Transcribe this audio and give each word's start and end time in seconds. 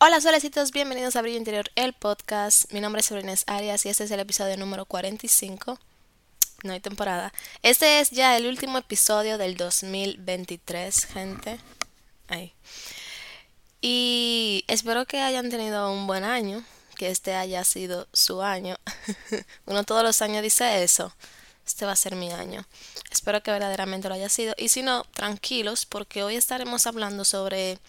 Hola 0.00 0.20
solecitos, 0.20 0.70
bienvenidos 0.70 1.16
a 1.16 1.22
Brillo 1.22 1.38
Interior, 1.38 1.72
el 1.74 1.92
podcast. 1.92 2.72
Mi 2.72 2.78
nombre 2.78 3.00
es 3.00 3.10
Inés 3.10 3.42
Arias 3.48 3.84
y 3.84 3.88
este 3.88 4.04
es 4.04 4.10
el 4.12 4.20
episodio 4.20 4.56
número 4.56 4.84
45. 4.84 5.76
No 6.62 6.72
hay 6.72 6.78
temporada. 6.78 7.32
Este 7.62 7.98
es 7.98 8.10
ya 8.10 8.36
el 8.36 8.46
último 8.46 8.78
episodio 8.78 9.38
del 9.38 9.56
2023, 9.56 11.04
gente. 11.04 11.58
Ay. 12.28 12.54
Y 13.80 14.64
espero 14.68 15.04
que 15.04 15.18
hayan 15.18 15.50
tenido 15.50 15.90
un 15.90 16.06
buen 16.06 16.22
año, 16.22 16.62
que 16.96 17.10
este 17.10 17.34
haya 17.34 17.64
sido 17.64 18.06
su 18.12 18.40
año. 18.40 18.76
Uno 19.66 19.82
todos 19.82 20.04
los 20.04 20.22
años 20.22 20.44
dice 20.44 20.84
eso. 20.84 21.12
Este 21.66 21.86
va 21.86 21.92
a 21.92 21.96
ser 21.96 22.14
mi 22.14 22.30
año. 22.30 22.64
Espero 23.10 23.42
que 23.42 23.50
verdaderamente 23.50 24.08
lo 24.08 24.14
haya 24.14 24.28
sido. 24.28 24.54
Y 24.58 24.68
si 24.68 24.82
no, 24.82 25.02
tranquilos, 25.12 25.86
porque 25.86 26.22
hoy 26.22 26.36
estaremos 26.36 26.86
hablando 26.86 27.24
sobre 27.24 27.80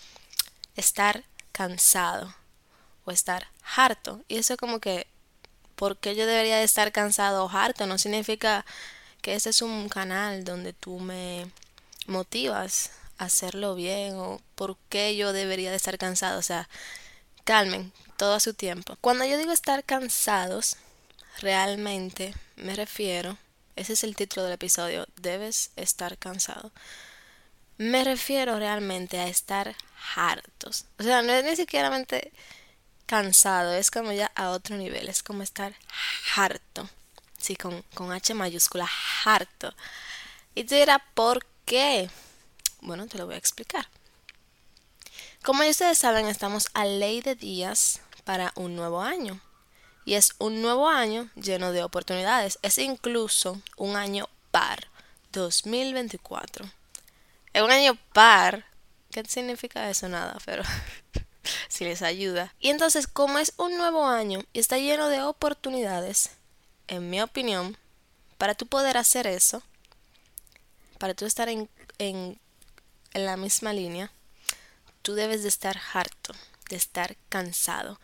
estar 0.76 1.24
cansado 1.60 2.34
o 3.04 3.12
estar 3.12 3.50
harto. 3.76 4.24
Y 4.30 4.38
eso 4.38 4.56
como 4.56 4.80
que, 4.80 5.08
¿por 5.76 5.98
qué 5.98 6.16
yo 6.16 6.26
debería 6.26 6.56
de 6.56 6.64
estar 6.64 6.94
cansado 6.94 7.44
o 7.44 7.50
harto? 7.50 7.86
No 7.86 7.98
significa 7.98 8.66
que 9.22 9.36
ese 9.36 9.50
es 9.50 9.62
un 9.62 9.90
canal 9.90 10.46
donde 10.46 10.72
tú 10.72 11.00
me 11.00 11.52
motivas 12.08 12.92
a 13.18 13.26
hacerlo 13.26 13.76
bien 13.76 14.16
o 14.16 14.40
por 14.56 14.78
qué 14.88 15.18
yo 15.18 15.34
debería 15.34 15.70
de 15.70 15.76
estar 15.76 15.98
cansado. 15.98 16.40
O 16.40 16.44
sea, 16.44 16.70
calmen, 17.44 17.92
todo 18.16 18.36
a 18.36 18.40
su 18.40 18.54
tiempo. 18.54 18.96
Cuando 19.02 19.26
yo 19.26 19.38
digo 19.38 19.52
estar 19.52 19.84
cansados, 19.84 20.78
realmente 21.42 22.34
me 22.56 22.74
refiero, 22.74 23.38
ese 23.76 23.94
es 23.94 24.06
el 24.06 24.16
título 24.16 24.46
del 24.46 24.54
episodio, 24.54 25.08
debes 25.18 25.72
estar 25.76 26.18
cansado. 26.18 26.72
Me 27.78 28.06
refiero 28.06 28.58
realmente 28.60 29.20
a 29.20 29.28
estar 29.28 29.76
hartos. 30.16 30.86
O 30.98 31.04
sea, 31.04 31.22
no 31.22 31.34
es 31.34 31.44
ni 31.44 31.56
siquiera 31.56 31.92
cansado, 33.06 33.74
es 33.74 33.90
como 33.90 34.12
ya 34.12 34.32
a 34.36 34.50
otro 34.50 34.78
nivel, 34.78 35.10
es 35.10 35.24
como 35.24 35.44
estar 35.44 35.74
harto. 36.36 36.90
Sí, 37.38 37.56
con, 37.56 37.82
con 37.94 38.12
H 38.12 38.34
mayúscula, 38.34 38.88
harto. 39.26 39.74
Y 40.56 40.66
tú 40.66 40.76
dirás, 40.76 41.00
¿por 41.14 41.46
qué? 41.66 42.10
Bueno, 42.82 43.08
te 43.08 43.18
lo 43.18 43.26
voy 43.26 43.36
a 43.36 43.40
explicar. 43.40 43.88
Como 45.44 45.68
ustedes 45.68 45.98
saben, 45.98 46.28
estamos 46.28 46.68
a 46.74 46.86
ley 46.86 47.22
de 47.22 47.36
días 47.36 48.02
para 48.26 48.52
un 48.56 48.76
nuevo 48.76 49.02
año. 49.02 49.40
Y 50.06 50.16
es 50.16 50.34
un 50.38 50.62
nuevo 50.62 50.90
año 50.90 51.30
lleno 51.36 51.72
de 51.72 51.84
oportunidades. 51.84 52.60
Es 52.62 52.78
incluso 52.78 53.62
un 53.78 53.96
año 53.96 54.28
par, 54.52 54.88
2024. 55.32 56.70
Es 57.54 57.62
un 57.62 57.72
año 57.72 57.98
par. 58.14 58.66
¿Qué 59.12 59.24
significa 59.26 59.90
eso? 59.90 60.08
Nada, 60.08 60.38
pero 60.46 60.64
si 61.70 61.84
les 61.84 62.02
ayuda. 62.02 62.54
Y 62.60 62.70
entonces, 62.70 63.08
como 63.08 63.40
es 63.40 63.54
un 63.58 63.78
nuevo 63.78 64.06
año 64.06 64.42
y 64.54 64.60
está 64.60 64.78
lleno 64.78 65.10
de 65.10 65.22
oportunidades, 65.22 66.32
en 66.88 67.10
mi 67.10 67.22
opinión, 67.22 67.78
para 68.38 68.56
tú 68.56 68.66
poder 68.66 68.98
hacer 68.98 69.28
eso, 69.28 69.64
para 70.98 71.14
tú 71.14 71.26
estar 71.26 71.50
en, 71.50 71.70
en, 71.98 72.40
en 73.14 73.26
la 73.26 73.38
misma 73.38 73.74
línea, 73.74 74.12
tú 75.02 75.14
debes 75.14 75.44
de 75.44 75.50
estar 75.50 75.80
harto, 75.94 76.34
de 76.70 76.76
estar 76.76 77.16
cansado 77.30 78.00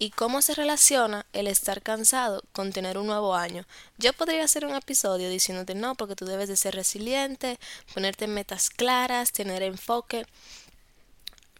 y 0.00 0.12
cómo 0.12 0.40
se 0.40 0.54
relaciona 0.54 1.26
el 1.34 1.46
estar 1.46 1.82
cansado 1.82 2.42
con 2.52 2.72
tener 2.72 2.96
un 2.96 3.06
nuevo 3.06 3.34
año. 3.34 3.66
Yo 3.98 4.14
podría 4.14 4.44
hacer 4.44 4.64
un 4.64 4.74
episodio 4.74 5.28
diciéndote 5.28 5.74
no, 5.74 5.94
porque 5.94 6.16
tú 6.16 6.24
debes 6.24 6.48
de 6.48 6.56
ser 6.56 6.74
resiliente, 6.74 7.58
ponerte 7.92 8.26
metas 8.26 8.70
claras, 8.70 9.30
tener 9.30 9.62
enfoque. 9.62 10.26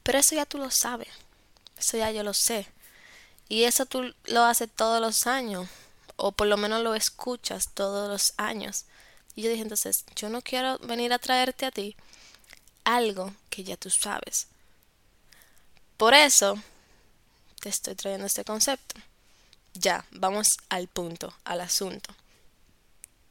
Pero 0.02 0.18
eso 0.18 0.34
ya 0.34 0.46
tú 0.46 0.56
lo 0.56 0.70
sabes. 0.70 1.08
Eso 1.78 1.98
ya 1.98 2.12
yo 2.12 2.22
lo 2.22 2.32
sé. 2.32 2.66
Y 3.50 3.64
eso 3.64 3.84
tú 3.84 4.14
lo 4.24 4.44
haces 4.44 4.70
todos 4.74 5.02
los 5.02 5.26
años. 5.26 5.68
O 6.16 6.32
por 6.32 6.46
lo 6.46 6.56
menos 6.56 6.82
lo 6.82 6.94
escuchas 6.94 7.68
todos 7.74 8.08
los 8.08 8.32
años. 8.38 8.86
Y 9.34 9.42
yo 9.42 9.50
dije 9.50 9.60
entonces, 9.60 10.06
yo 10.16 10.30
no 10.30 10.40
quiero 10.40 10.78
venir 10.78 11.12
a 11.12 11.18
traerte 11.18 11.66
a 11.66 11.70
ti 11.70 11.94
algo 12.84 13.34
que 13.50 13.64
ya 13.64 13.76
tú 13.76 13.90
sabes. 13.90 14.46
Por 15.98 16.14
eso 16.14 16.58
te 17.60 17.68
estoy 17.68 17.94
trayendo 17.94 18.26
este 18.26 18.44
concepto. 18.44 19.00
Ya, 19.74 20.04
vamos 20.10 20.58
al 20.68 20.88
punto, 20.88 21.32
al 21.44 21.60
asunto. 21.60 22.14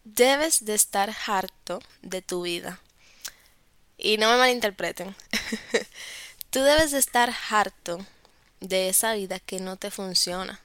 Debes 0.04 0.64
de 0.64 0.76
estar 0.76 1.14
harto 1.28 1.82
de 2.02 2.22
tu 2.22 2.44
vida. 2.44 2.80
Y 3.98 4.18
no 4.18 4.32
me 4.32 4.38
malinterpreten. 4.38 5.16
Tú 6.50 6.62
debes 6.62 6.92
de 6.92 7.00
estar 7.00 7.34
harto 7.50 8.06
de 8.62 8.90
esa 8.90 9.14
vida 9.14 9.40
que 9.40 9.60
no 9.60 9.76
te 9.76 9.92
funciona. 9.92 10.62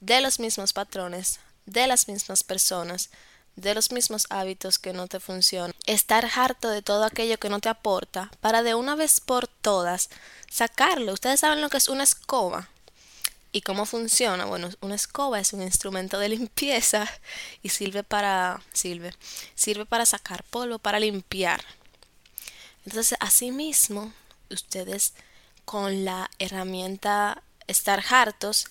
De 0.00 0.20
los 0.20 0.38
mismos 0.38 0.72
patrones, 0.72 1.40
de 1.64 1.86
las 1.86 2.08
mismas 2.08 2.44
personas, 2.44 3.10
de 3.56 3.74
los 3.74 3.90
mismos 3.90 4.26
hábitos 4.30 4.78
que 4.78 4.92
no 4.92 5.06
te 5.08 5.18
funcionan, 5.18 5.74
estar 5.86 6.28
harto 6.36 6.70
de 6.70 6.82
todo 6.82 7.04
aquello 7.04 7.38
que 7.38 7.48
no 7.48 7.60
te 7.60 7.68
aporta, 7.68 8.30
para 8.40 8.62
de 8.62 8.74
una 8.74 8.94
vez 8.94 9.20
por 9.20 9.48
todas 9.48 10.10
sacarlo. 10.50 11.12
Ustedes 11.12 11.40
saben 11.40 11.60
lo 11.60 11.70
que 11.70 11.78
es 11.78 11.88
una 11.88 12.04
escoba 12.04 12.68
y 13.52 13.62
cómo 13.62 13.86
funciona. 13.86 14.44
Bueno, 14.44 14.68
una 14.80 14.94
escoba 14.94 15.40
es 15.40 15.52
un 15.54 15.62
instrumento 15.62 16.18
de 16.18 16.28
limpieza 16.36 17.08
y 17.62 17.70
sirve 17.70 18.02
para 18.02 18.62
sirve, 18.72 19.14
sirve 19.54 19.86
para 19.86 20.06
sacar 20.06 20.44
polvo, 20.44 20.78
para 20.78 21.00
limpiar. 21.00 21.64
Entonces, 22.84 23.16
asimismo, 23.20 24.12
ustedes 24.50 25.14
con 25.64 26.04
la 26.04 26.30
herramienta 26.38 27.42
estar 27.66 28.04
hartos 28.10 28.66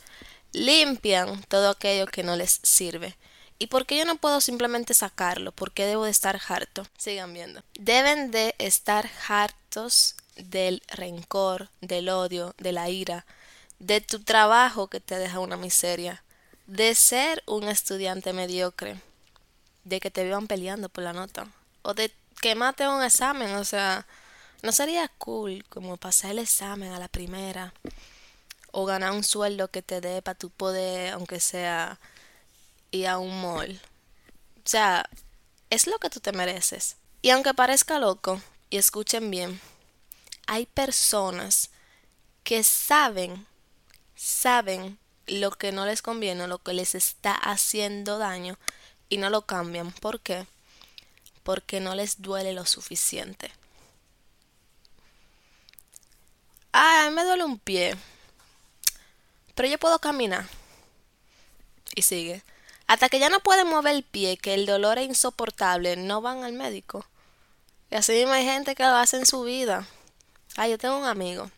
limpian 0.53 1.43
todo 1.43 1.69
aquello 1.69 2.05
que 2.07 2.23
no 2.23 2.35
les 2.35 2.59
sirve. 2.63 3.17
¿Y 3.57 3.67
por 3.67 3.85
qué 3.85 3.97
yo 3.97 4.05
no 4.05 4.17
puedo 4.17 4.41
simplemente 4.41 4.93
sacarlo? 4.93 5.51
¿Por 5.51 5.71
qué 5.71 5.85
debo 5.85 6.05
de 6.05 6.11
estar 6.11 6.39
harto? 6.47 6.85
Sigan 6.97 7.33
viendo. 7.33 7.63
Deben 7.79 8.31
de 8.31 8.53
estar 8.57 9.09
hartos 9.27 10.15
del 10.35 10.83
rencor, 10.89 11.69
del 11.81 12.09
odio, 12.09 12.53
de 12.57 12.73
la 12.73 12.89
ira, 12.89 13.25
de 13.79 14.01
tu 14.01 14.21
trabajo 14.23 14.87
que 14.87 14.99
te 14.99 15.17
deja 15.17 15.39
una 15.39 15.57
miseria, 15.57 16.23
de 16.67 16.95
ser 16.95 17.43
un 17.45 17.67
estudiante 17.67 18.33
mediocre, 18.33 18.99
de 19.83 19.99
que 19.99 20.11
te 20.11 20.23
vean 20.23 20.47
peleando 20.47 20.89
por 20.89 21.03
la 21.03 21.13
nota, 21.13 21.47
o 21.81 21.93
de 21.93 22.11
que 22.41 22.55
mate 22.55 22.87
un 22.87 23.03
examen, 23.03 23.55
o 23.55 23.63
sea, 23.63 24.05
no 24.61 24.71
sería 24.71 25.07
cool 25.17 25.63
como 25.69 25.97
pasar 25.97 26.31
el 26.31 26.39
examen 26.39 26.91
a 26.91 26.99
la 26.99 27.07
primera, 27.07 27.73
o 28.71 28.85
ganar 28.85 29.11
un 29.11 29.23
sueldo 29.23 29.69
que 29.69 29.81
te 29.81 30.01
dé 30.01 30.21
para 30.21 30.37
tu 30.37 30.49
poder, 30.49 31.13
aunque 31.13 31.39
sea 31.39 31.99
y 32.95 33.05
a 33.05 33.17
un 33.17 33.41
mall. 33.41 33.79
O 34.57 34.67
sea, 34.67 35.09
es 35.69 35.85
lo 35.87 35.99
que 35.99 36.09
tú 36.09 36.19
te 36.19 36.31
mereces. 36.31 36.97
Y 37.21 37.29
aunque 37.29 37.53
parezca 37.53 37.99
loco, 37.99 38.41
y 38.69 38.77
escuchen 38.77 39.29
bien, 39.29 39.59
hay 40.47 40.65
personas 40.65 41.71
que 42.43 42.63
saben, 42.63 43.45
saben 44.15 44.97
lo 45.27 45.51
que 45.51 45.71
no 45.71 45.85
les 45.85 46.01
conviene, 46.01 46.47
lo 46.47 46.59
que 46.59 46.73
les 46.73 46.95
está 46.95 47.33
haciendo 47.33 48.17
daño 48.17 48.57
y 49.09 49.17
no 49.17 49.29
lo 49.29 49.45
cambian. 49.45 49.91
¿Por 49.91 50.19
qué? 50.19 50.47
Porque 51.43 51.79
no 51.79 51.95
les 51.95 52.21
duele 52.21 52.53
lo 52.53 52.65
suficiente. 52.65 53.51
Ah, 56.71 57.09
me 57.11 57.23
duele 57.23 57.43
un 57.43 57.59
pie. 57.59 57.95
Pero 59.55 59.67
yo 59.67 59.77
puedo 59.79 59.99
caminar. 59.99 60.47
Y 61.95 62.01
sigue. 62.01 62.43
Hasta 62.87 63.09
que 63.09 63.19
ya 63.19 63.29
no 63.29 63.39
pueden 63.39 63.67
mover 63.67 63.95
el 63.95 64.03
pie, 64.03 64.37
que 64.37 64.53
el 64.53 64.65
dolor 64.65 64.99
es 64.99 65.07
insoportable, 65.07 65.95
no 65.95 66.21
van 66.21 66.43
al 66.43 66.53
médico. 66.53 67.05
Y 67.89 67.95
así 67.95 68.13
mismo 68.13 68.33
hay 68.33 68.45
gente 68.45 68.75
que 68.75 68.83
lo 68.83 68.95
hace 68.95 69.17
en 69.17 69.25
su 69.25 69.43
vida. 69.43 69.87
Ah, 70.55 70.67
yo 70.67 70.77
tengo 70.77 70.97
un 70.97 71.05
amigo. 71.05 71.49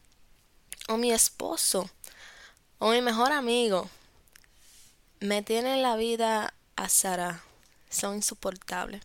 O 0.87 0.97
mi 0.97 1.11
esposo. 1.11 1.89
O 2.79 2.91
mi 2.91 3.01
mejor 3.01 3.31
amigo. 3.31 3.89
Me 5.19 5.41
tiene 5.41 5.81
la 5.81 5.95
vida 5.95 6.53
a 6.75 6.89
Sara. 6.89 7.43
Son 7.89 8.15
insoportables. 8.15 9.01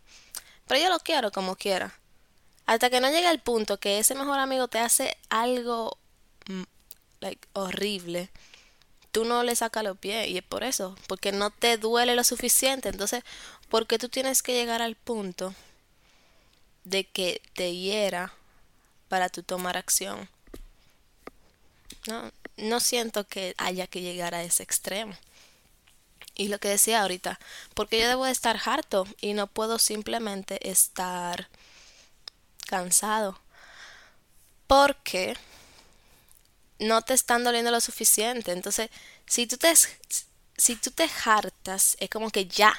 Pero 0.67 0.81
yo 0.81 0.89
lo 0.89 0.99
quiero 0.99 1.31
como 1.31 1.55
quiera. 1.55 1.93
Hasta 2.65 2.89
que 2.89 3.01
no 3.01 3.09
llegue 3.09 3.29
el 3.29 3.39
punto 3.39 3.79
que 3.79 3.99
ese 3.99 4.15
mejor 4.15 4.39
amigo 4.39 4.69
te 4.69 4.79
hace 4.79 5.17
algo 5.29 5.97
mm, 6.47 6.63
horrible 7.53 8.29
tú 9.13 9.25
no 9.25 9.43
le 9.43 9.55
sacas 9.55 9.83
los 9.83 9.97
pies 9.97 10.27
y 10.27 10.37
es 10.39 10.43
por 10.43 10.63
eso, 10.63 10.97
porque 11.07 11.31
no 11.31 11.51
te 11.51 11.77
duele 11.77 12.15
lo 12.15 12.23
suficiente. 12.23 12.89
Entonces, 12.89 13.23
¿por 13.69 13.87
qué 13.87 13.99
tú 13.99 14.09
tienes 14.09 14.41
que 14.41 14.53
llegar 14.53 14.81
al 14.81 14.95
punto 14.95 15.53
de 16.83 17.05
que 17.05 17.41
te 17.53 17.75
hiera 17.75 18.33
para 19.09 19.29
tú 19.29 19.43
tomar 19.43 19.77
acción? 19.77 20.27
No, 22.07 22.31
no 22.57 22.79
siento 22.79 23.25
que 23.25 23.53
haya 23.59 23.85
que 23.85 24.01
llegar 24.01 24.33
a 24.33 24.43
ese 24.43 24.63
extremo. 24.63 25.13
Y 26.35 26.47
lo 26.47 26.57
que 26.57 26.69
decía 26.69 27.03
ahorita, 27.03 27.39
porque 27.75 27.99
yo 28.01 28.07
debo 28.07 28.25
de 28.25 28.31
estar 28.31 28.59
harto 28.65 29.05
y 29.21 29.33
no 29.33 29.45
puedo 29.45 29.77
simplemente 29.77 30.71
estar 30.71 31.49
cansado. 32.65 33.39
Porque 34.65 35.37
no 36.83 37.01
te 37.01 37.13
están 37.13 37.43
doliendo 37.43 37.71
lo 37.71 37.81
suficiente. 37.81 38.51
Entonces, 38.51 38.89
si 39.25 39.47
tú 39.47 39.57
te, 39.57 39.73
si 40.57 40.75
tú 40.75 40.91
te 40.91 41.09
hartas, 41.25 41.97
es 41.99 42.09
como 42.09 42.29
que 42.29 42.45
ya. 42.47 42.73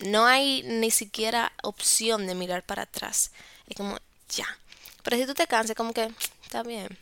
No 0.00 0.26
hay 0.26 0.62
ni 0.64 0.90
siquiera 0.90 1.52
opción 1.62 2.26
de 2.26 2.34
mirar 2.34 2.64
para 2.64 2.82
atrás. 2.82 3.30
Es 3.66 3.76
como 3.76 3.98
ya. 4.28 4.46
Pero 5.02 5.16
si 5.16 5.26
tú 5.26 5.34
te 5.34 5.46
cansas, 5.46 5.76
como 5.76 5.92
que 5.92 6.10
está 6.42 6.62
bien. 6.62 6.98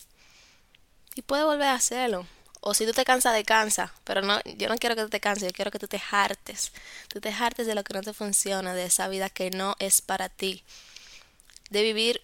Y 1.14 1.22
puedes 1.22 1.44
volver 1.44 1.68
a 1.68 1.74
hacerlo. 1.74 2.26
O 2.60 2.74
si 2.74 2.86
tú 2.86 2.92
te 2.92 3.04
cansas, 3.04 3.34
de 3.34 3.44
cansa. 3.44 3.92
Pero 4.04 4.22
no, 4.22 4.40
yo 4.44 4.68
no 4.68 4.76
quiero 4.76 4.94
que 4.94 5.02
tú 5.02 5.08
te 5.08 5.20
canses, 5.20 5.48
yo 5.48 5.52
quiero 5.52 5.70
que 5.70 5.78
tú 5.78 5.88
te 5.88 6.00
hartes. 6.10 6.72
Tú 7.08 7.20
te 7.20 7.30
hartes 7.30 7.66
de 7.66 7.74
lo 7.74 7.82
que 7.82 7.94
no 7.94 8.02
te 8.02 8.12
funciona, 8.12 8.74
de 8.74 8.84
esa 8.84 9.08
vida 9.08 9.30
que 9.30 9.50
no 9.50 9.74
es 9.78 10.00
para 10.00 10.28
ti. 10.28 10.62
De 11.70 11.82
vivir 11.82 12.20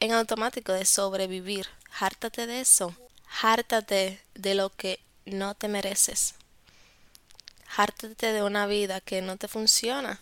en 0.00 0.12
automático, 0.12 0.72
de 0.72 0.84
sobrevivir. 0.84 1.66
Hártate 2.00 2.46
de 2.46 2.60
eso. 2.60 2.94
Hártate 3.42 4.20
de 4.34 4.54
lo 4.54 4.70
que 4.70 5.00
no 5.26 5.54
te 5.54 5.66
mereces. 5.66 6.34
Hártate 7.76 8.32
de 8.32 8.42
una 8.42 8.66
vida 8.66 9.00
que 9.00 9.20
no 9.20 9.36
te 9.36 9.48
funciona. 9.48 10.20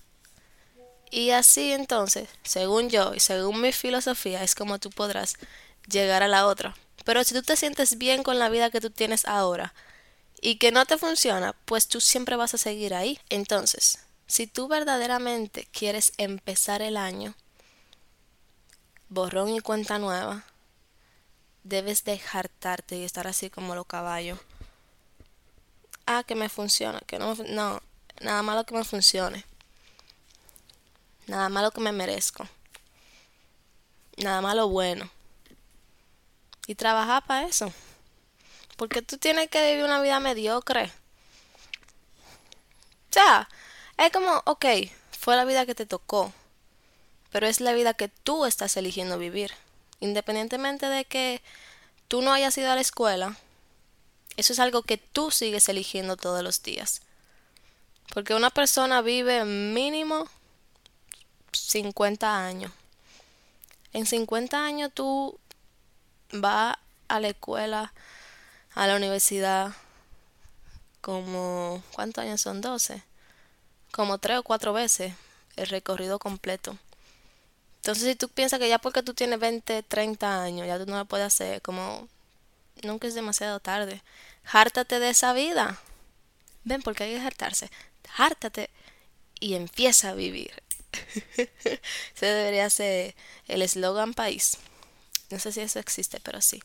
Y 1.10 1.30
así 1.30 1.72
entonces, 1.72 2.28
según 2.42 2.88
yo 2.88 3.14
y 3.14 3.20
según 3.20 3.60
mi 3.60 3.72
filosofía, 3.72 4.42
es 4.42 4.54
como 4.54 4.78
tú 4.78 4.90
podrás 4.90 5.34
llegar 5.88 6.22
a 6.22 6.28
la 6.28 6.46
otra. 6.46 6.74
Pero 7.04 7.22
si 7.24 7.34
tú 7.34 7.42
te 7.42 7.56
sientes 7.56 7.98
bien 7.98 8.22
con 8.22 8.38
la 8.38 8.48
vida 8.48 8.70
que 8.70 8.80
tú 8.80 8.90
tienes 8.90 9.26
ahora 9.26 9.74
y 10.40 10.56
que 10.56 10.72
no 10.72 10.86
te 10.86 10.98
funciona, 10.98 11.54
pues 11.66 11.88
tú 11.88 12.00
siempre 12.00 12.36
vas 12.36 12.54
a 12.54 12.58
seguir 12.58 12.94
ahí. 12.94 13.20
Entonces, 13.28 14.00
si 14.26 14.46
tú 14.46 14.66
verdaderamente 14.66 15.68
quieres 15.72 16.12
empezar 16.16 16.82
el 16.82 16.96
año, 16.96 17.34
borrón 19.08 19.50
y 19.50 19.60
cuenta 19.60 19.98
nueva, 19.98 20.44
debes 21.68 22.04
de 22.04 22.20
hartarte 22.32 22.96
y 22.96 23.04
estar 23.04 23.26
así 23.26 23.50
como 23.50 23.74
los 23.74 23.86
caballos. 23.86 24.38
Ah, 26.06 26.22
que 26.24 26.36
me 26.36 26.48
funciona, 26.48 27.00
que 27.06 27.18
no, 27.18 27.34
no, 27.34 27.82
nada 28.20 28.42
malo 28.42 28.64
que 28.64 28.74
me 28.74 28.84
funcione. 28.84 29.44
Nada 31.26 31.48
malo 31.48 31.72
que 31.72 31.80
me 31.80 31.90
merezco. 31.90 32.48
Nada 34.16 34.40
malo 34.40 34.68
bueno. 34.68 35.10
Y 36.68 36.76
trabajar 36.76 37.26
para 37.26 37.46
eso. 37.46 37.72
Porque 38.76 39.02
tú 39.02 39.18
tienes 39.18 39.50
que 39.50 39.70
vivir 39.70 39.84
una 39.84 40.00
vida 40.00 40.20
mediocre. 40.20 40.92
O 43.10 43.12
sea, 43.12 43.48
es 43.96 44.12
como, 44.12 44.42
ok, 44.44 44.66
fue 45.10 45.34
la 45.34 45.44
vida 45.44 45.66
que 45.66 45.74
te 45.74 45.86
tocó. 45.86 46.32
Pero 47.32 47.48
es 47.48 47.60
la 47.60 47.72
vida 47.72 47.94
que 47.94 48.08
tú 48.08 48.46
estás 48.46 48.76
eligiendo 48.76 49.18
vivir. 49.18 49.52
Independientemente 50.00 50.86
de 50.86 51.04
que 51.04 51.42
tú 52.08 52.22
no 52.22 52.32
hayas 52.32 52.56
ido 52.58 52.70
a 52.70 52.74
la 52.74 52.80
escuela, 52.80 53.36
eso 54.36 54.52
es 54.52 54.58
algo 54.58 54.82
que 54.82 54.98
tú 54.98 55.30
sigues 55.30 55.68
eligiendo 55.68 56.16
todos 56.16 56.42
los 56.42 56.62
días. 56.62 57.02
Porque 58.12 58.34
una 58.34 58.50
persona 58.50 59.00
vive 59.00 59.44
mínimo 59.44 60.28
50 61.52 62.46
años. 62.46 62.72
En 63.92 64.06
50 64.06 64.64
años 64.64 64.90
tú 64.92 65.38
vas 66.32 66.76
a 67.08 67.20
la 67.20 67.28
escuela, 67.28 67.92
a 68.74 68.86
la 68.86 68.96
universidad, 68.96 69.74
como, 71.00 71.82
¿cuántos 71.92 72.22
años 72.24 72.40
son? 72.40 72.60
12. 72.60 73.02
Como 73.92 74.18
tres 74.18 74.38
o 74.38 74.42
cuatro 74.42 74.72
veces 74.72 75.14
el 75.56 75.68
recorrido 75.68 76.18
completo. 76.18 76.76
Entonces, 77.86 78.08
si 78.08 78.16
tú 78.16 78.28
piensas 78.28 78.58
que 78.58 78.68
ya 78.68 78.80
porque 78.80 79.04
tú 79.04 79.14
tienes 79.14 79.38
20, 79.38 79.84
30 79.84 80.42
años, 80.42 80.66
ya 80.66 80.76
tú 80.76 80.86
no 80.86 80.98
lo 80.98 81.04
puedes 81.04 81.28
hacer, 81.28 81.62
como 81.62 82.08
nunca 82.82 83.06
es 83.06 83.14
demasiado 83.14 83.60
tarde. 83.60 84.02
Hártate 84.42 84.98
de 84.98 85.10
esa 85.10 85.32
vida. 85.32 85.80
Ven, 86.64 86.82
porque 86.82 87.04
hay 87.04 87.14
que 87.14 87.20
hartarse. 87.20 87.70
Hártate 88.16 88.70
y 89.38 89.54
empieza 89.54 90.08
a 90.08 90.14
vivir. 90.14 90.50
Se 92.14 92.26
debería 92.26 92.68
ser 92.70 93.14
el 93.46 93.62
eslogan 93.62 94.14
país. 94.14 94.58
No 95.30 95.38
sé 95.38 95.52
si 95.52 95.60
eso 95.60 95.78
existe, 95.78 96.18
pero 96.18 96.40
sí. 96.40 96.60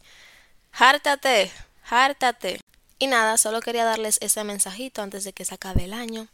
Hártate, 0.71 1.51
hártate. 1.88 2.62
Y 2.97 3.06
nada, 3.06 3.38
solo 3.38 3.62
quería 3.62 3.85
darles 3.85 4.18
ese 4.21 4.44
mensajito 4.44 5.03
antes 5.03 5.23
de 5.23 5.33
que 5.33 5.45
se 5.45 5.53
acabe 5.53 5.83
el 5.83 5.94
año. 5.94 6.29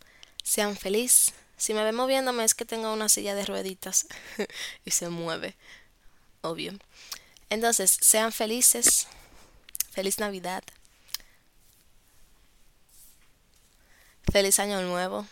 Sean 0.46 0.78
felices. 0.78 1.34
Si 1.58 1.74
me 1.74 1.84
ven 1.84 1.96
moviéndome 1.96 2.44
es 2.44 2.54
que 2.54 2.66
tengo 2.66 2.94
una 2.94 3.10
silla 3.10 3.36
de 3.36 3.46
rueditas 3.46 4.08
y 4.86 4.92
se 4.92 5.10
mueve. 5.10 5.56
Obvio. 6.42 6.74
Entonces, 7.50 7.98
sean 8.00 8.32
felices. 8.32 9.08
Feliz 9.92 10.20
Navidad. 10.20 10.64
Feliz 14.32 14.60
Año 14.60 14.82
Nuevo. 14.82 15.26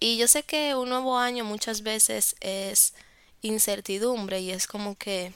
Y 0.00 0.18
yo 0.18 0.28
sé 0.28 0.42
que 0.42 0.74
un 0.74 0.88
nuevo 0.88 1.16
año 1.16 1.44
muchas 1.44 1.82
veces 1.82 2.36
es 2.40 2.92
incertidumbre 3.40 4.40
y 4.40 4.50
es 4.50 4.66
como 4.66 4.96
que 4.96 5.32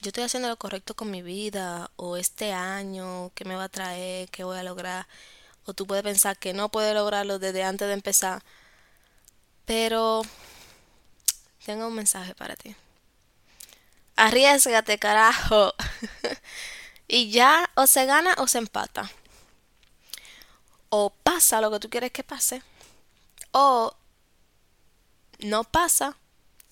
yo 0.00 0.08
estoy 0.08 0.24
haciendo 0.24 0.48
lo 0.48 0.56
correcto 0.56 0.94
con 0.94 1.10
mi 1.10 1.22
vida 1.22 1.90
o 1.96 2.16
este 2.16 2.52
año, 2.52 3.30
qué 3.34 3.44
me 3.44 3.54
va 3.54 3.64
a 3.64 3.68
traer, 3.68 4.28
qué 4.30 4.42
voy 4.42 4.58
a 4.58 4.62
lograr. 4.62 5.06
O 5.66 5.74
tú 5.74 5.86
puedes 5.86 6.02
pensar 6.02 6.38
que 6.38 6.54
no 6.54 6.70
puedes 6.70 6.94
lograrlo 6.94 7.38
desde 7.38 7.62
antes 7.62 7.86
de 7.86 7.94
empezar. 7.94 8.42
Pero 9.64 10.22
tengo 11.64 11.86
un 11.86 11.94
mensaje 11.94 12.34
para 12.34 12.56
ti. 12.56 12.74
Arriesgate, 14.16 14.98
carajo. 14.98 15.74
y 17.08 17.30
ya 17.30 17.70
o 17.74 17.86
se 17.86 18.06
gana 18.06 18.34
o 18.38 18.46
se 18.46 18.58
empata. 18.58 19.10
O 20.90 21.10
pasa 21.10 21.60
lo 21.60 21.70
que 21.70 21.80
tú 21.80 21.88
quieres 21.88 22.12
que 22.12 22.22
pase 22.22 22.62
o 23.52 23.94
no 25.40 25.64
pasa 25.64 26.16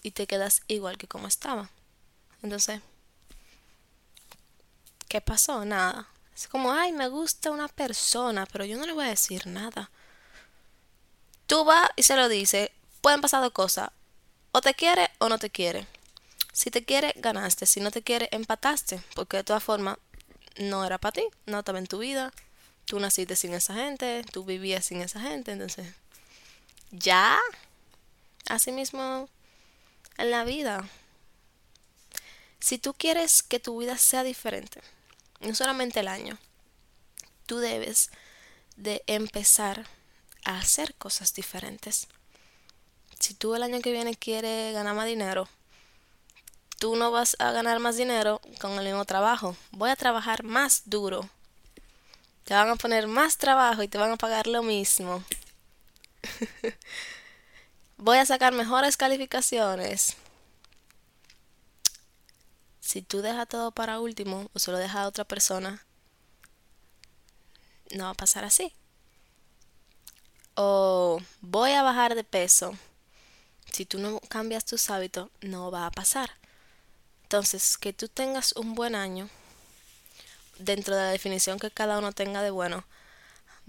y 0.03 0.11
te 0.11 0.27
quedas 0.27 0.63
igual 0.67 0.99
que 0.99 1.07
como 1.07 1.29
estaba. 1.29 1.71
Entonces, 2.43 2.81
¿qué 5.09 5.21
pasó? 5.21 5.65
Nada. 5.65 6.09
Es 6.35 6.49
como, 6.49 6.73
ay, 6.73 6.93
me 6.93 7.09
gusta 7.09 7.51
una 7.51 7.69
persona, 7.69 8.47
pero 8.47 8.65
yo 8.65 8.79
no 8.79 8.87
le 8.87 8.93
voy 8.93 9.05
a 9.05 9.11
decir 9.11 9.47
nada. 9.47 9.91
Tú 11.47 11.65
vas 11.65 11.91
y 11.97 12.03
se 12.03 12.17
lo 12.17 12.29
dices, 12.29 12.71
pueden 13.01 13.21
pasar 13.21 13.43
dos 13.43 13.53
cosas. 13.53 13.91
O 14.53 14.61
te 14.61 14.75
quiere 14.75 15.11
o 15.19 15.29
no 15.29 15.39
te 15.39 15.51
quiere. 15.51 15.87
Si 16.53 16.71
te 16.71 16.85
quiere, 16.85 17.15
ganaste. 17.17 17.67
Si 17.67 17.81
no 17.81 17.91
te 17.91 18.03
quiere, 18.03 18.29
empataste. 18.33 19.01
Porque 19.15 19.39
de 19.39 19.45
todas 19.45 19.63
formas, 19.63 19.99
no 20.57 20.85
era 20.85 20.99
para 20.99 21.13
ti. 21.13 21.25
No 21.47 21.61
estaba 21.61 21.79
en 21.79 21.87
tu 21.87 21.99
vida. 21.99 22.33
Tú 22.85 22.99
naciste 22.99 23.37
sin 23.37 23.55
esa 23.55 23.75
gente. 23.75 24.25
Tú 24.33 24.45
vivías 24.45 24.85
sin 24.85 25.01
esa 25.01 25.21
gente. 25.21 25.53
Entonces, 25.53 25.95
ya. 26.91 27.39
Asimismo, 28.49 29.29
en 30.19 30.31
la 30.31 30.45
vida. 30.45 30.89
Si 32.61 32.79
tú 32.79 32.93
quieres 32.93 33.43
que 33.43 33.59
tu 33.59 33.79
vida 33.79 33.97
sea 33.97 34.23
diferente, 34.23 34.83
no 35.41 35.55
solamente 35.55 36.01
el 36.01 36.09
año, 36.09 36.37
tú 37.47 37.59
debes 37.59 38.11
de 38.77 39.03
empezar 39.07 39.87
a 40.45 40.59
hacer 40.59 40.95
cosas 40.95 41.33
diferentes. 41.33 42.07
Si 43.21 43.35
tú 43.35 43.55
el 43.55 43.63
año 43.63 43.81
que 43.81 43.93
viene 43.93 44.15
quieres 44.15 44.73
ganar 44.75 44.97
más 44.97 45.07
dinero, 45.07 45.47
tú 46.79 46.97
no 46.97 47.11
vas 47.11 47.37
a 47.39 47.53
ganar 47.53 47.79
más 47.79 47.97
dinero 47.97 48.41
con 48.61 48.73
el 48.73 48.85
mismo 48.87 49.05
trabajo. 49.05 49.57
Voy 49.73 49.91
a 49.91 49.97
trabajar 49.97 50.43
más 50.43 50.83
duro. 50.87 51.29
Te 52.45 52.55
van 52.55 52.71
a 52.71 52.77
poner 52.77 53.07
más 53.07 53.37
trabajo 53.37 53.83
y 53.83 53.89
te 53.89 53.99
van 53.99 54.11
a 54.13 54.17
pagar 54.17 54.47
lo 54.47 54.63
mismo. 54.63 55.23
Voy 57.99 58.17
a 58.17 58.25
sacar 58.25 58.55
mejores 58.55 58.97
calificaciones. 58.97 60.17
Si 62.81 63.03
tú 63.03 63.21
dejas 63.21 63.47
todo 63.47 63.71
para 63.71 64.01
último 64.01 64.51
o 64.55 64.59
solo 64.59 64.79
dejas 64.79 64.97
a 64.97 65.07
otra 65.07 65.25
persona, 65.25 65.85
no 67.95 68.05
va 68.05 68.11
a 68.11 68.15
pasar 68.15 68.45
así. 68.45 68.73
O 70.55 71.21
voy 71.43 71.73
a 71.73 71.83
bajar 71.83 72.15
de 72.15 72.25
peso. 72.25 72.75
Si 73.81 73.87
tú 73.87 73.99
no 73.99 74.21
cambias 74.29 74.67
tus 74.67 74.91
hábitos, 74.91 75.31
no 75.41 75.71
va 75.71 75.87
a 75.87 75.91
pasar. 75.91 76.31
Entonces, 77.23 77.79
que 77.79 77.95
tú 77.95 78.09
tengas 78.09 78.53
un 78.53 78.75
buen 78.75 78.95
año, 78.95 79.31
dentro 80.59 80.95
de 80.95 81.05
la 81.05 81.09
definición 81.09 81.59
que 81.59 81.71
cada 81.71 81.99
uno 81.99 82.13
tenga 82.13 82.43
de 82.43 82.51
bueno, 82.51 82.85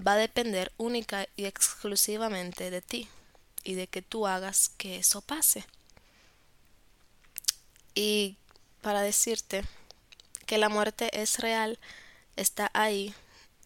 va 0.05 0.15
a 0.15 0.17
depender 0.17 0.73
única 0.75 1.29
y 1.37 1.45
exclusivamente 1.45 2.69
de 2.71 2.81
ti 2.81 3.07
y 3.63 3.75
de 3.75 3.87
que 3.87 4.01
tú 4.01 4.27
hagas 4.27 4.67
que 4.75 4.97
eso 4.97 5.21
pase. 5.21 5.65
Y 7.95 8.35
para 8.81 9.03
decirte 9.03 9.63
que 10.45 10.57
la 10.57 10.67
muerte 10.67 11.09
es 11.21 11.39
real, 11.39 11.79
está 12.35 12.69
ahí 12.73 13.15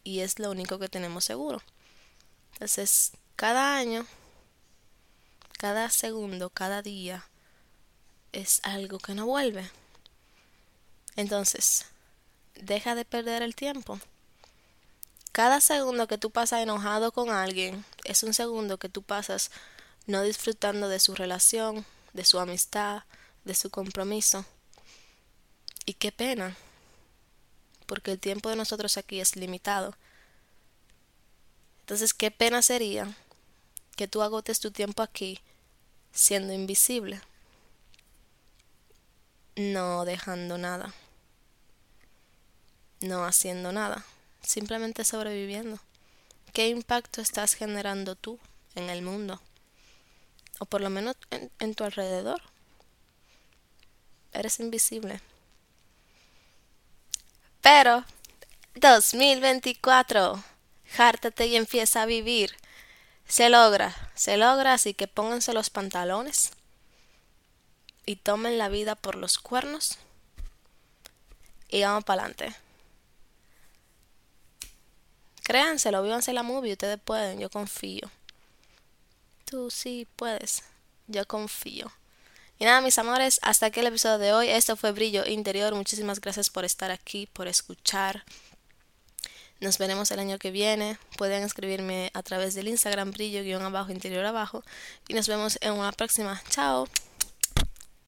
y 0.04 0.20
es 0.20 0.38
lo 0.38 0.52
único 0.52 0.78
que 0.78 0.90
tenemos 0.90 1.26
seguro. 1.26 1.64
Entonces, 2.54 3.14
cada 3.36 3.78
año, 3.78 4.06
cada 5.58 5.90
segundo, 5.90 6.50
cada 6.50 6.82
día 6.82 7.28
es 8.32 8.60
algo 8.64 9.00
que 9.00 9.14
no 9.14 9.26
vuelve. 9.26 9.70
Entonces, 11.16 11.86
deja 12.56 12.96
de 12.96 13.06
perder 13.06 13.42
el 13.42 13.56
tiempo. 13.56 14.00
Cada 15.32 15.62
segundo 15.62 16.08
que 16.08 16.18
tú 16.18 16.32
pasas 16.32 16.62
enojado 16.62 17.12
con 17.12 17.30
alguien 17.30 17.84
es 18.04 18.24
un 18.24 18.34
segundo 18.34 18.78
que 18.78 18.90
tú 18.90 19.02
pasas 19.02 19.52
no 20.08 20.22
disfrutando 20.22 20.88
de 20.88 21.00
su 21.00 21.16
relación, 21.16 21.86
de 22.14 22.26
su 22.26 22.40
amistad, 22.40 23.04
de 23.44 23.56
su 23.56 23.70
compromiso. 23.70 24.46
Y 25.86 25.94
qué 25.94 26.12
pena, 26.12 26.56
porque 27.86 28.12
el 28.12 28.20
tiempo 28.20 28.50
de 28.50 28.56
nosotros 28.56 28.98
aquí 28.98 29.20
es 29.20 29.36
limitado. 29.36 29.96
Entonces, 31.82 32.14
qué 32.14 32.32
pena 32.32 32.62
sería 32.62 33.16
que 33.96 34.08
tú 34.08 34.22
agotes 34.22 34.60
tu 34.60 34.72
tiempo 34.72 35.02
aquí 35.02 35.40
siendo 36.12 36.54
invisible, 36.54 37.22
no 39.56 40.06
dejando 40.06 40.58
nada, 40.58 40.94
no 43.02 43.26
haciendo 43.26 43.72
nada, 43.72 44.06
simplemente 44.42 45.04
sobreviviendo. 45.04 45.80
¿Qué 46.54 46.70
impacto 46.70 47.22
estás 47.22 47.54
generando 47.54 48.16
tú 48.16 48.40
en 48.76 48.90
el 48.90 49.02
mundo? 49.02 49.42
O 50.60 50.66
por 50.66 50.80
lo 50.80 50.90
menos 50.90 51.18
en, 51.60 51.76
tu 51.76 51.84
alrededor. 51.84 52.42
Eres 54.32 54.62
invisible. 54.62 55.20
Pero 57.62 58.06
2024, 58.76 60.42
jártate 60.92 61.48
y 61.48 61.58
empieza 61.58 62.04
a 62.04 62.06
vivir. 62.06 62.56
Se 63.28 63.50
logra, 63.50 63.96
se 64.16 64.38
logra, 64.38 64.74
así 64.74 64.94
que 64.94 65.08
pónganse 65.08 65.54
los 65.54 65.70
pantalones 65.70 66.52
y 68.06 68.18
tomen 68.18 68.58
la 68.58 68.70
vida 68.70 68.96
por 68.96 69.16
los 69.16 69.40
cuernos 69.40 69.98
y 71.70 71.82
vamos 71.82 72.04
para 72.04 72.24
adelante. 72.24 72.56
Créanselo, 75.44 76.02
vívanse 76.02 76.34
la 76.34 76.44
movie, 76.44 76.74
ustedes 76.74 77.00
pueden, 77.00 77.40
yo 77.40 77.50
confío. 77.50 78.10
Tú 79.46 79.70
sí 79.70 80.08
puedes, 80.16 80.64
yo 81.08 81.28
confío. 81.28 81.92
Y 82.58 82.66
nada, 82.66 82.82
mis 82.82 82.98
amores, 82.98 83.40
hasta 83.44 83.68
aquí 83.68 83.82
el 83.82 83.88
episodio 83.88 84.18
de 84.18 84.34
hoy. 84.34 84.50
Esto 84.50 84.76
fue 84.76 84.92
Brillo 84.92 85.26
Interior. 85.26 85.76
Muchísimas 85.76 86.22
gracias 86.22 86.50
por 86.50 86.64
estar 86.64 86.90
aquí, 86.90 87.28
por 87.28 87.48
escuchar. 87.48 88.24
Nos 89.62 89.78
veremos 89.78 90.12
el 90.12 90.20
año 90.20 90.38
que 90.38 90.52
viene. 90.52 90.98
Pueden 91.18 91.44
escribirme 91.44 92.12
a 92.14 92.24
través 92.24 92.56
del 92.56 92.68
Instagram 92.68 93.12
brillo-interior 93.12 94.26
abajo. 94.26 94.64
Y 95.08 95.14
nos 95.14 95.28
vemos 95.28 95.58
en 95.62 95.74
una 95.74 95.92
próxima. 95.92 96.42
Chao. 96.50 96.88